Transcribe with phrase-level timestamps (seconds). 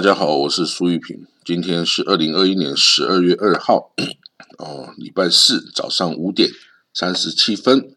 [0.00, 1.26] 大家好，我是苏玉平。
[1.44, 3.92] 今天是二零二一年十二月二号，
[4.56, 6.48] 哦，礼拜四早上五点
[6.94, 7.94] 三十七分。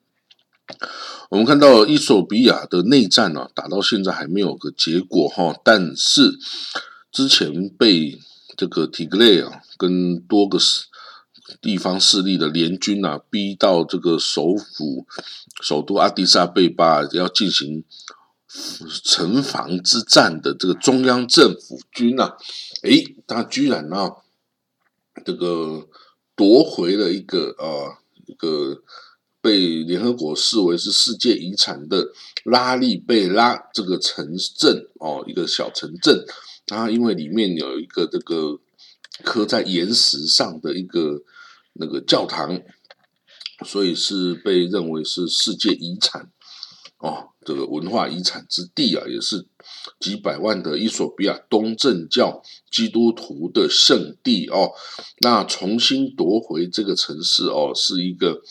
[1.29, 5.57] 我们看到伊索比亚的内战呢，打到现在还没有个结果哈。
[5.63, 6.37] 但是
[7.09, 8.19] 之前被
[8.57, 10.59] 这个提格雷啊跟多个
[11.61, 15.07] 地方势力的联军啊逼到这个首府
[15.61, 17.85] 首都阿迪萨贝巴要进行。
[19.03, 22.37] 城防之战的这个中央政府军啊，
[22.83, 24.11] 诶，他居然呢，
[25.25, 25.87] 这个
[26.35, 28.83] 夺回了一个呃，一个
[29.41, 32.09] 被联合国视为是世界遗产的
[32.43, 36.23] 拉利贝拉这个城镇哦，一个小城镇，
[36.67, 38.59] 它因为里面有一个这个
[39.23, 41.23] 刻在岩石上的一个
[41.73, 42.61] 那个教堂，
[43.65, 46.31] 所以是被认为是世界遗产。
[47.03, 49.45] 哦，这个文化遗产之地啊，也是
[49.99, 54.71] 几百万的伊索比亚东正教基督徒的圣地哦。
[55.19, 58.41] 那重新夺回这个城市哦，是一个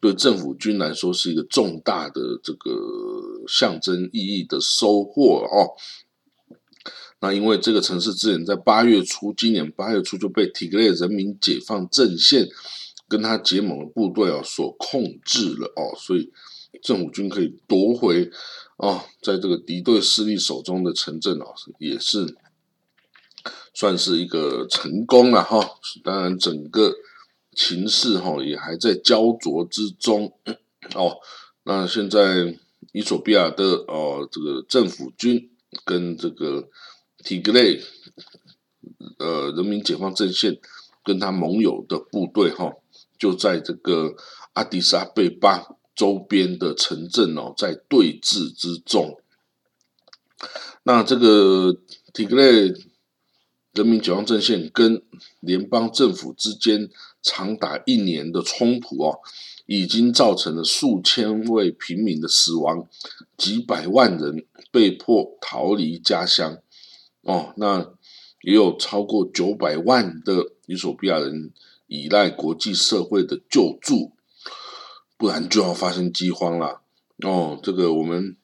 [0.00, 2.72] 对政府军来说是一个重大的这个
[3.46, 5.70] 象征意义的收获哦。
[7.20, 12.48] 那因为这个城市之前在八月初，今年八月初就被提格雷人民解放阵线
[13.06, 16.32] 跟他结盟的部队哦所控制了哦，所以。
[16.82, 18.30] 政府军可以夺回
[18.76, 22.36] 哦，在这个敌对势力手中的城镇哦，也是
[23.74, 25.78] 算是一个成功了哈。
[26.02, 26.94] 当然，整个
[27.54, 30.32] 情势哈也还在焦灼之中
[30.94, 31.18] 哦。
[31.64, 32.58] 那现在，
[32.92, 35.50] 伊索比亚的哦这个政府军
[35.84, 36.68] 跟这个
[37.18, 37.82] 提格雷
[39.18, 40.58] 呃人民解放阵线
[41.04, 42.72] 跟他盟友的部队哈，
[43.18, 44.14] 就在这个
[44.54, 45.76] 阿迪萨贝巴。
[46.00, 49.20] 周边的城镇哦，在对峙之中。
[50.84, 51.76] 那这个
[52.14, 52.72] 提格雷
[53.74, 55.02] 人民解放阵线跟
[55.40, 56.88] 联邦政府之间
[57.20, 59.18] 长达一年的冲突哦，
[59.66, 62.88] 已经造成了数千位平民的死亡，
[63.36, 66.62] 几百万人被迫逃离家乡
[67.24, 67.52] 哦。
[67.58, 67.92] 那
[68.40, 71.52] 也有超过九百万的伊索比亚人
[71.88, 74.12] 依赖国际社会的救助。
[75.20, 76.80] 不然就要发生饥荒了
[77.26, 77.60] 哦。
[77.62, 78.38] 这个我们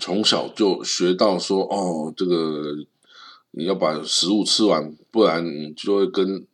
[0.00, 2.74] 从小就学到说哦，这个
[3.52, 6.44] 你要把食物吃完，不然就会跟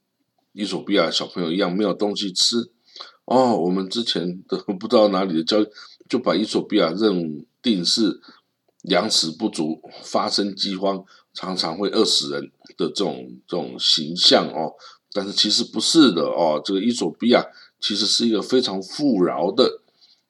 [0.53, 2.71] 伊索比亚小朋友一样没有东西吃
[3.25, 3.57] 哦。
[3.57, 5.65] 我们之前的不知道哪里的教，
[6.07, 8.21] 就把伊索比亚认定是
[8.83, 11.03] 粮食不足、发生饥荒、
[11.33, 14.75] 常常会饿死人的这种这种形象哦。
[15.15, 17.43] 但是其实不是的哦，这个伊索比亚。
[17.87, 19.83] 其实是一个非常富饶的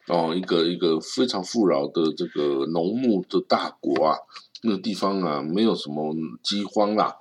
[0.08, 4.18] 哦，一个一个非常富饶的这个农牧的大国啊，
[4.64, 7.14] 那个地方啊，没有什么饥荒啦，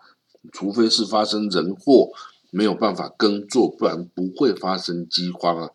[0.51, 2.09] 除非是发生人祸，
[2.49, 5.69] 没有办法耕作，不然不会发生饥荒啊。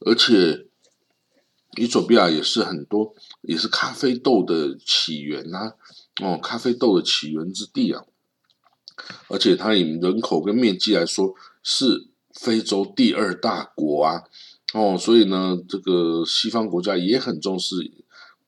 [0.00, 0.66] 而且，
[1.78, 5.72] 伊索比亚也是很多，也是咖啡豆的起源呐，
[6.22, 8.04] 哦，咖啡豆的起源之地啊。
[9.28, 12.11] 而且它以人口跟面积来说是。
[12.34, 14.24] 非洲第二大国啊，
[14.74, 17.76] 哦，所以呢，这个西方国家也很重视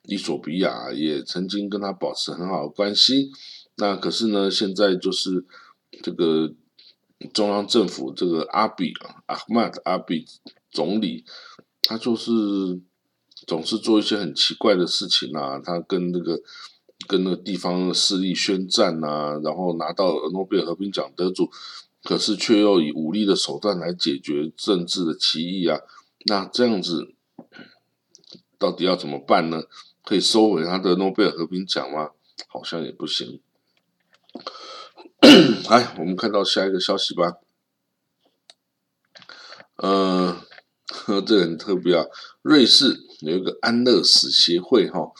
[0.06, 3.30] 伊索比亚，也曾经跟他保持很好的关系。
[3.76, 5.44] 那可是呢，现在就是
[6.02, 6.52] 这个
[7.32, 10.26] 中央政府这个阿比啊，阿曼阿比
[10.70, 11.24] 总理，
[11.82, 12.30] 他就是
[13.46, 16.40] 总是做一些很奇怪的事情啊，他跟那个
[17.06, 21.50] 跟那个地方势力宣战啊，然后拿到诺贝尔和平奖得主。
[22.04, 25.80] 可是却又以武力的手段来解决政治的歧义啊，
[26.26, 27.14] 那这样子
[28.58, 29.62] 到底要怎么办呢？
[30.04, 32.10] 可以收回他的诺贝尔和平奖吗？
[32.46, 33.40] 好像也不行。
[35.70, 37.38] 来，我们看到下一个消息吧。
[39.76, 40.42] 呃，
[41.26, 42.04] 这很特别啊，
[42.42, 45.10] 瑞士有一个安乐死协会哈，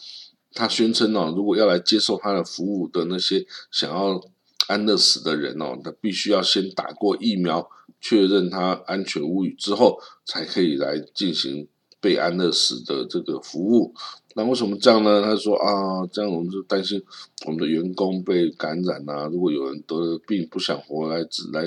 [0.53, 4.21] 他宣称哦，如果要来接受他的服务的那些想要。
[4.67, 7.69] 安乐死的人哦，他必须要先打过疫苗，
[8.01, 11.69] 确认他安全无虞之后，才可以来进行
[12.01, 13.95] 被安乐死的这个服务。
[14.37, 15.23] 那为什么这样呢？
[15.23, 17.01] 他说啊，这样我们就担心
[17.47, 19.27] 我们的员工被感染啊。
[19.27, 21.63] 如果有人得了病不想活来只来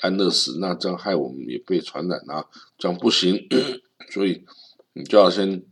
[0.00, 2.46] 安乐死，那这样害我们也被传染啊，
[2.78, 3.46] 这样不行。
[4.10, 4.44] 所以
[4.94, 5.62] 你就要先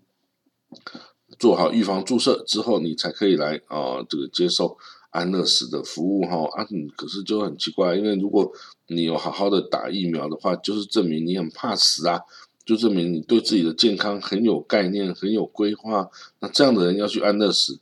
[1.39, 4.77] 做好预防注射之后，你才可以来啊，这个接受。
[5.15, 6.67] 安乐死的服务哈啊，
[6.97, 8.51] 可是就很奇怪，因为如果
[8.89, 12.21] 你有好好的打疫苗的话，就是证明你很怕死啊，
[12.67, 16.11] 就证明你对自己的健康很有概念、很有规划。
[16.41, 17.79] 那这样的人要去安乐死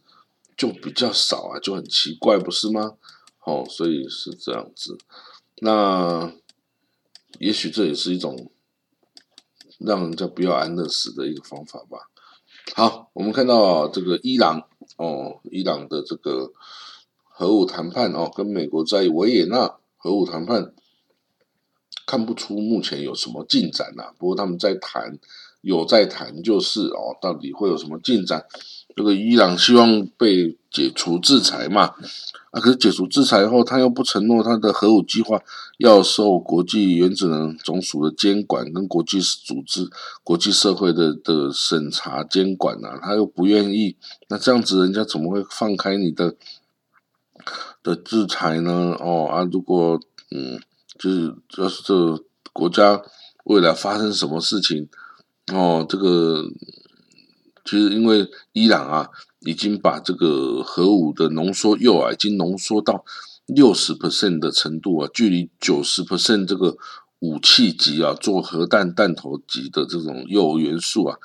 [0.59, 2.97] 就比较少啊，就很奇怪，不是吗？
[3.45, 4.99] 哦，所以是这样子。
[5.61, 6.31] 那
[7.39, 8.51] 也许这也是一种
[9.79, 12.11] 让人家不要安乐死的一个方法吧。
[12.75, 14.69] 好，我们看到这个伊朗
[14.99, 16.53] 哦，伊朗的这个
[17.35, 20.73] 核武谈判哦，跟美国在维也纳核武谈判，
[22.07, 24.13] 看不出目前有什么进展呐。
[24.19, 25.19] 不过他们在谈，
[25.63, 28.45] 有在谈，就是哦，到底会有什么进展？
[28.95, 31.95] 这个伊朗希望被解除制裁嘛？
[32.51, 35.41] 啊，可是解除制裁后，他又不承诺他的核武计划
[35.79, 39.89] 要受国际原子能总署的监管，跟国际组织、
[40.23, 43.97] 国际社会的的审查监管啊，他又不愿意。
[44.29, 46.37] 那这样子，人家怎么会放开你的
[47.83, 48.97] 的制裁呢？
[49.01, 50.01] 哦啊，如果
[50.31, 50.61] 嗯，
[50.99, 53.03] 就是要是这国家
[53.45, 54.89] 未来发生什么事情，
[55.53, 56.45] 哦，这个。
[57.65, 59.09] 其实，因为伊朗啊，
[59.47, 63.05] 已经把这个核武的浓缩铀啊，已经浓缩到
[63.47, 66.77] 六十 percent 的程度啊，距离九十 percent 这个
[67.21, 71.17] 武器级啊，做核弹弹头级的这种铀元素啊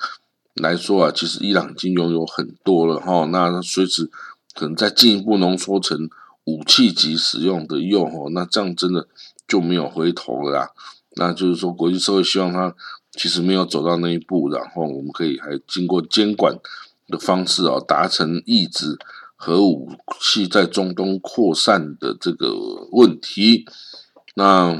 [0.54, 3.24] 来说啊，其实伊朗已经拥有很多了哈。
[3.32, 4.08] 那随时
[4.54, 6.08] 可能再进一步浓缩成
[6.48, 9.06] 武器级使用的用哦，那这样真的
[9.46, 10.70] 就没有回头了啦。
[11.16, 12.74] 那就是说，国际社会希望它。
[13.12, 16.56] 其实没有走到那一步，然后我们可以还经过监管
[17.08, 18.96] 的方式啊，达成抑制
[19.34, 19.90] 核武
[20.20, 22.54] 器在中东扩散的这个
[22.92, 23.64] 问题。
[24.36, 24.78] 那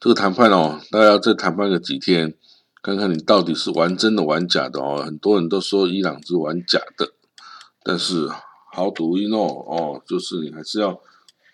[0.00, 2.32] 这个谈判哦，大家再谈判个几天，
[2.80, 5.02] 看看你到底是玩真的玩假的哦。
[5.04, 7.12] 很多人都说伊朗是玩假的，
[7.82, 8.30] 但是
[8.72, 11.00] 好赌一诺哦，就是你还是要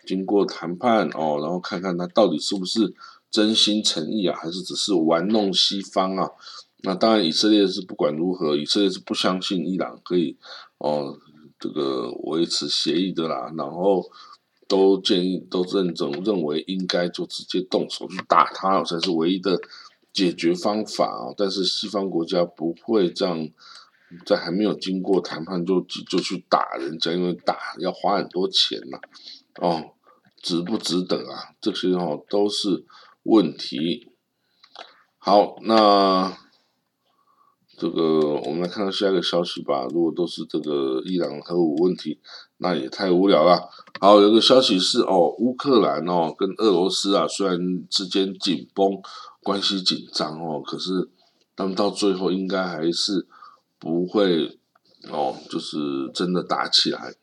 [0.07, 2.95] 经过谈判哦，然后看看他到底是不是。
[3.31, 6.31] 真心诚意啊，还是只是玩弄西方啊？
[6.79, 10.35] 那当然，以色列是不管如何，以色列是不相信伊朗可以
[10.79, 11.15] 哦
[11.61, 13.53] 这个维持协议的啦。
[13.55, 14.03] 然后
[14.67, 19.61] 都建议都认证认为应该就直接动手去打他才是唯一的
[20.11, 21.35] 解决方法啊。
[21.37, 23.47] 但是西方国家不会这样，
[24.25, 28.99] 在还没有经过谈判就就去打人家，因为打要花很多钱呐。
[29.61, 29.93] 哦，
[30.43, 31.55] 值不值得啊？
[31.61, 32.87] 这些哦都是。
[33.25, 34.13] 问题
[35.19, 36.35] 好，那
[37.77, 39.87] 这个我们来看看下一个消息吧。
[39.91, 42.21] 如果都是这个伊朗核武问题，
[42.57, 43.69] 那也太无聊了。
[44.01, 47.59] 好，有个消息是哦，乌克兰哦跟俄罗斯啊，虽然
[47.91, 48.89] 之间紧绷，
[49.43, 51.11] 关系紧张哦，可是
[51.55, 53.27] 他们到最后应该还是
[53.79, 54.59] 不会
[55.11, 55.77] 哦，就是
[56.15, 57.15] 真的打起来。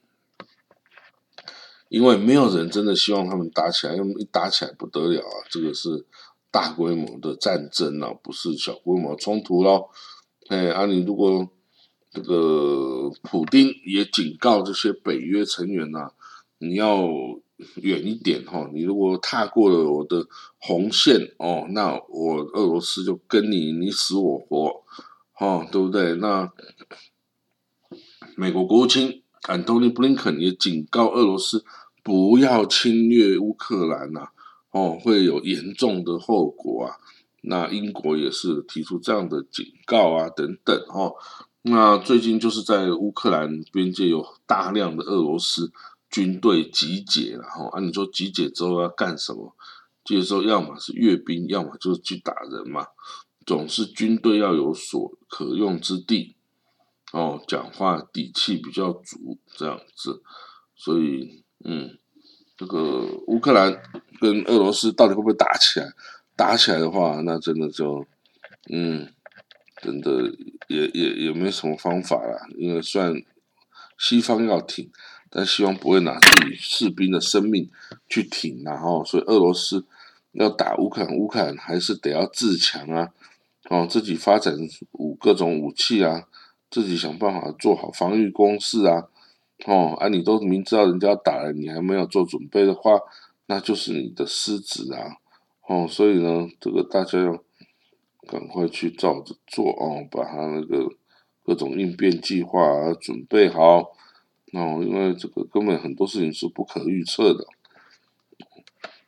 [1.87, 5.45] 因为没有人真的希望他们打起来，因为一打起来不得了啊！
[5.49, 6.05] 这个是
[6.49, 9.91] 大规模的战争啊，不是小规模冲突咯。
[10.47, 11.47] 哎，啊，你如果
[12.11, 16.11] 这个普丁也警告这些北约成员呐，
[16.57, 17.07] 你要
[17.75, 18.67] 远一点哈！
[18.73, 20.25] 你如果踏过了我的
[20.57, 24.83] 红线哦，那我俄罗斯就跟你你死我活，
[25.39, 26.15] 哦，对不对？
[26.15, 26.51] 那
[28.35, 31.63] 美国国务卿安东尼布林肯也警告俄罗斯。
[32.03, 34.27] 不要侵略乌克兰呐，
[34.69, 36.97] 哦，会有严重的后果啊。
[37.41, 41.15] 那英国也是提出这样的警告啊，等等哦。
[41.63, 45.71] 那最近就是在乌克兰边界有大量的俄罗斯
[46.11, 49.55] 军队集结，然后啊，你说集结之后要干什么？
[50.03, 52.85] 集结之后要么是阅兵，要么就是去打人嘛。
[53.45, 56.35] 总是军队要有所可用之地，
[57.11, 60.21] 哦，讲话底气比较足这样子，
[60.75, 61.43] 所以。
[61.67, 61.97] 嗯，
[62.55, 63.81] 这个乌克兰
[64.19, 65.87] 跟俄罗斯到底会不会打起来？
[66.35, 68.05] 打起来的话，那真的就，
[68.69, 69.11] 嗯，
[69.81, 70.31] 真的
[70.67, 72.47] 也也也没什么方法了。
[72.55, 73.15] 因为虽然
[73.97, 74.91] 西方要挺，
[75.31, 77.71] 但希望不会拿自己士兵的生命
[78.07, 79.87] 去挺，然后所以俄罗斯
[80.33, 83.11] 要打乌克兰，乌克兰还是得要自强啊，
[83.69, 84.55] 哦，自己发展
[84.91, 86.27] 武各种武器啊，
[86.69, 89.07] 自己想办法做好防御工事啊。
[89.65, 92.99] 哦，啊，你都明知道人家打了，你还没有做准备的话，
[93.47, 95.17] 那就是你的失职啊！
[95.67, 97.43] 哦，所以呢，这个大家要
[98.27, 100.87] 赶快去照着做哦，把他那个
[101.43, 103.95] 各种应变计划啊准备好
[104.53, 107.47] 哦，因为这个根本很多事情是不可预测的。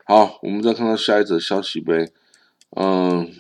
[0.06, 2.12] 好，我们再看到下一则消息呗，
[2.72, 3.32] 嗯。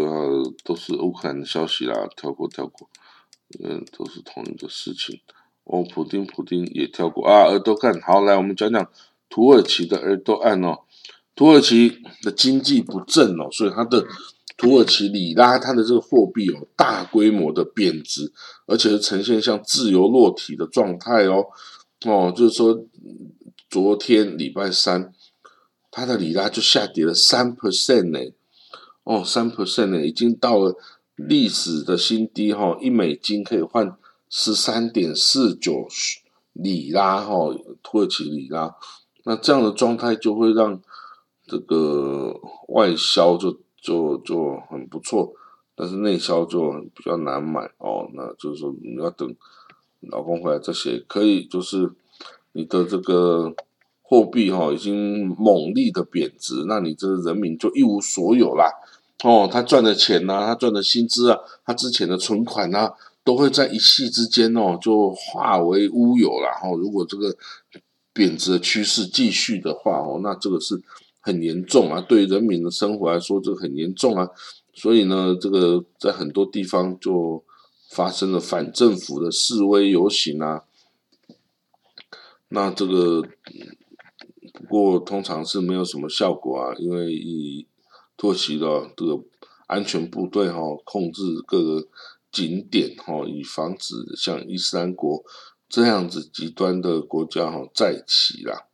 [0.00, 2.88] 呃，都是乌克兰的消息啦，跳过跳过，
[3.62, 5.20] 嗯，都是同一个事情。
[5.64, 8.88] 哦，普丁普丁也跳过啊，耳朵看好来，我们讲讲
[9.28, 10.80] 土耳其的耳朵案哦。
[11.34, 14.06] 土耳其的经济不振哦，所以它的
[14.56, 18.32] 土耳其里拉它的这个货币哦，大规模的贬值，
[18.66, 21.44] 而且是呈现像自由落体的状态哦。
[22.06, 22.84] 哦，就是说，
[23.68, 25.12] 昨天礼拜三，
[25.90, 28.32] 它的里拉就下跌了三 percent 呢。
[29.06, 30.76] 哦，三 percent 呢，已经到了
[31.14, 33.96] 历史的新低哈，一美金可以换
[34.28, 35.86] 十三点四九
[36.52, 38.74] 里拉哈，土耳其里拉。
[39.22, 40.82] 那这样的状态就会让
[41.46, 42.34] 这个
[42.66, 45.32] 外销就就就很不错，
[45.76, 48.10] 但是内销就比较难买哦。
[48.12, 49.32] 那就是说你要等
[50.00, 51.92] 老公回来再写，可以就是
[52.52, 53.54] 你的这个
[54.08, 58.70] 货币哈已经猛烈的贬值，那你这人民就一无所有啦。
[59.24, 62.92] 哦，他赚的钱呐，他赚的薪资啊，他之前的存款呐，
[63.24, 66.48] 都会在一夕之间哦就化为乌有了。
[66.62, 67.36] 哦，如果这个。
[68.16, 70.82] 贬值的趋势继续的话哦，那这个是
[71.20, 74.26] 很严重啊，对人民的生活来说，这很严重啊。
[74.72, 77.44] 所以呢，这个在很多地方就
[77.90, 80.62] 发生了反政府的示威游行啊。
[82.48, 83.22] 那这个
[84.82, 87.66] 过通常是没有什么效果啊，因为以
[88.16, 89.22] 土耳其的这个
[89.66, 91.88] 安全部队哈控制各个
[92.30, 95.24] 景点哈，以防止像伊斯兰国。
[95.68, 98.66] 这样子极端的国家哈再起啦，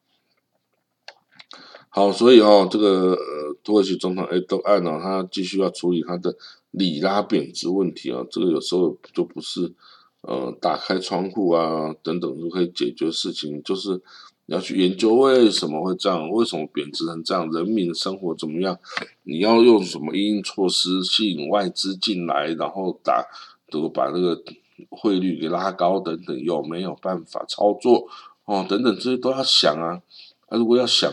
[1.89, 6.37] 好，所以哦，这个呃土耳其总统埃多安哦，他继续要处理他的
[6.71, 9.73] 里拉贬值问题啊，这个有时候就不是
[10.21, 14.03] 呃打开窗户啊等等就可以解决事情，就是
[14.47, 18.79] 你要去研究为什么会这样，为什么贬值成这样，人民生活怎么样，
[19.25, 23.27] 你要用什么应措施吸引外资进来，然后打
[23.69, 24.43] 这个把这个。
[24.91, 28.09] 汇率给拉高等等，有没有办法操作
[28.47, 28.67] 哦？
[28.69, 30.03] 等等这些都要想啊。
[30.49, 31.13] 啊，如果要想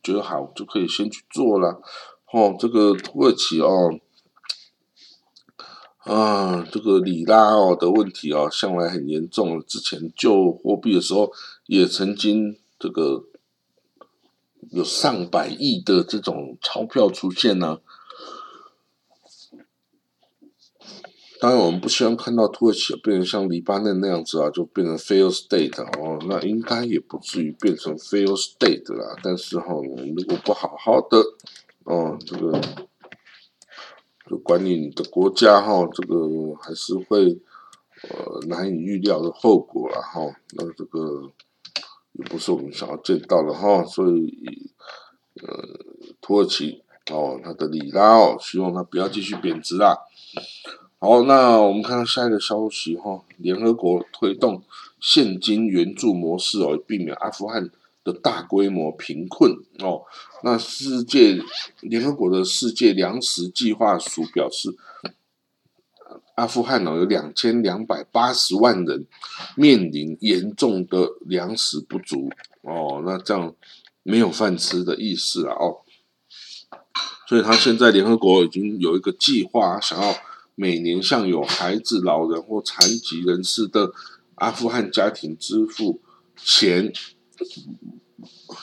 [0.00, 1.82] 觉得好，就可以先去做了。
[2.30, 3.98] 哦，这个土耳其哦，
[6.04, 9.60] 啊，这个里拉哦的问题哦，向来很严重。
[9.66, 11.32] 之前救货币的时候，
[11.66, 13.24] 也曾经这个
[14.70, 17.80] 有上百亿的这种钞票出现呢。
[21.40, 26.18] 当然，我们不希望看到土耳其变成像黎巴嫩那样子啊，就变成 fail state 哦。
[26.26, 29.14] 那应该也不至于变成 fail state 啦。
[29.22, 31.18] 但是哈，如果不好好的
[31.84, 32.58] 哦，这个
[34.26, 37.38] 就管理你的国家哈，这个还是会
[38.08, 40.22] 呃难以预料的后果了哈。
[40.52, 41.30] 那这个
[42.14, 43.84] 也不是我们想要见到的哈。
[43.84, 44.72] 所以
[45.42, 45.46] 呃，
[46.20, 49.96] 土耳其哦，它的里拉哦，希望它不要继续贬值啦。
[50.98, 54.62] 好，那我们看到下一个消息哈，联合国推动
[55.00, 57.70] 现金援助模式哦，避免阿富汗
[58.02, 60.02] 的大规模贫困哦。
[60.42, 61.38] 那世界
[61.80, 64.70] 联合国的世界粮食计划署表示，
[66.34, 69.06] 阿富汗哦有两千两百八十万人
[69.56, 72.30] 面临严重的粮食不足
[72.62, 73.54] 哦，那这样
[74.02, 75.80] 没有饭吃的意思啊哦。
[77.28, 80.14] 所以他现在联合国已经有一个计划，想要。
[80.56, 83.92] 每年向有孩子、老人或残疾人士的
[84.36, 86.00] 阿富汗家庭支付
[86.36, 86.92] 钱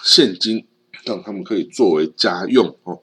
[0.02, 0.66] 现金，
[1.04, 3.02] 让他们可以作为家用哦。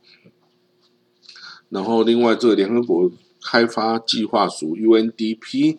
[1.69, 5.78] 然后，另外这个联合国开发计划署 UNDP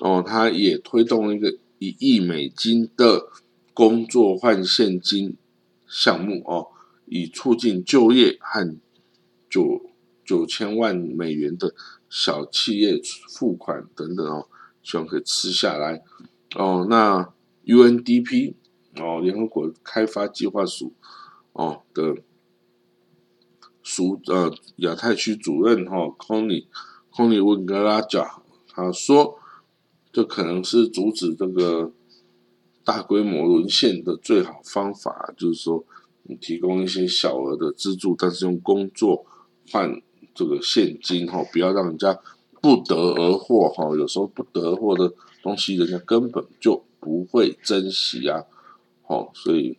[0.00, 3.28] 哦，它也推动了一个一亿美金的
[3.74, 5.36] 工作换现金
[5.86, 6.68] 项目哦，
[7.06, 8.76] 以促进就业和
[9.48, 9.82] 九
[10.24, 11.74] 九千万美元的。
[12.08, 14.46] 小企业付款等等哦，
[14.80, 16.04] 希望可以吃下来
[16.54, 16.86] 哦。
[16.88, 17.32] 那
[17.64, 18.54] UNDP
[18.94, 20.94] 哦，联合国开发计划署
[21.52, 22.18] 哦的
[23.82, 26.68] 署呃亚太区主任哈康尼
[27.16, 29.38] 康尼温格拉贾他说，
[30.12, 31.90] 这可能是阻止这个
[32.84, 35.84] 大规模沦陷的最好方法，就是说
[36.24, 39.24] 你提供一些小额的资助，但是用工作
[39.70, 40.00] 换。
[40.34, 42.20] 这个现金哈，不要让人家
[42.60, 43.86] 不得而获哈。
[43.96, 45.10] 有时候不得而获的
[45.42, 48.44] 东西，人家根本就不会珍惜啊。
[49.06, 49.78] 哦，所以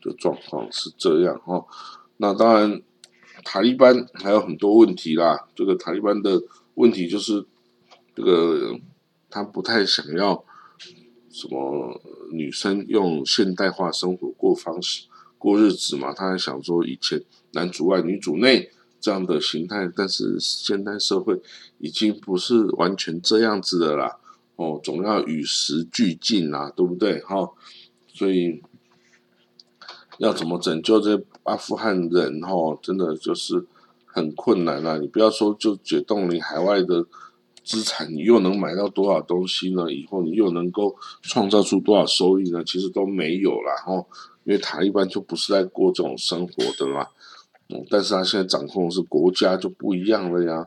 [0.00, 1.66] 的状况是这样哈。
[2.16, 2.80] 那当然，
[3.44, 5.46] 塔利班还有很多问题啦。
[5.54, 6.40] 这个塔利班的
[6.74, 7.44] 问题就是，
[8.14, 8.78] 这个
[9.28, 10.44] 他不太想要
[11.30, 12.00] 什么
[12.32, 15.06] 女生用现代化生活过方式
[15.38, 16.12] 过日子嘛。
[16.12, 17.22] 他还想说，以前
[17.52, 18.70] 男主外女主内。
[19.02, 21.40] 这样的形态，但是现代社会
[21.78, 24.18] 已经不是完全这样子的啦，
[24.56, 27.18] 哦，总要与时俱进啦，对不对？
[27.22, 27.50] 哈，
[28.06, 28.60] 所以
[30.18, 32.42] 要怎么拯救这阿富汗人？
[32.42, 33.66] 哈，真的就是
[34.12, 34.98] 很困难啊！
[34.98, 37.06] 你不要说就解冻你海外的
[37.62, 39.92] 资产，你又能买到多少东西呢？
[39.92, 42.64] 以后你又能够创造出多少收益呢？
[42.64, 44.04] 其实都没有啦，哦，
[44.42, 47.06] 因为塔利班就不是在过这种生活的嘛，
[47.68, 50.66] 嗯，但是他现在掌控的是国家就不一样了呀，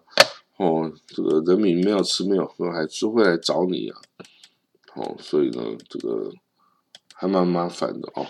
[0.57, 3.99] 哦，这个人民没有吃没有喝，还是会来找你啊，
[4.95, 6.31] 哦，所以呢，这个
[7.13, 8.25] 还蛮麻烦的哦。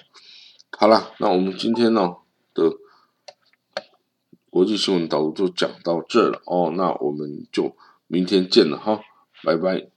[0.72, 2.15] 好了，那我们今天呢
[2.55, 2.77] 的。
[4.54, 9.02] 国际新闻导读就讲到这了哦，那我们就明天见了哈，
[9.44, 9.93] 拜拜。